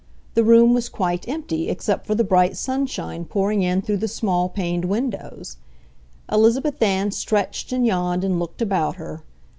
The 0.33 0.43
room 0.43 0.73
was 0.73 0.89
quite 0.89 1.27
empty 1.27 1.69
except 1.69 2.07
for 2.07 2.15
the 2.15 2.23
bright 2.23 2.57
sunshine 2.57 3.23
pouring 3.23 3.61
in 3.61 3.83
through 3.83 3.97
the 3.97 4.07
small 4.07 4.49
paned 4.49 4.85
windows. 4.85 5.57
Elizabeth 6.31 6.81
Ann 6.81 7.11
stretched 7.11 7.71
and 7.71 7.85
yawned 7.85 8.23
and 8.23 8.39
looked 8.39 8.63
about 8.63 8.95
her. 8.95 9.21